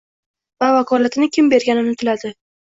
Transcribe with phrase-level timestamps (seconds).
[0.63, 2.35] va vakolatni kim bergani unutiladi.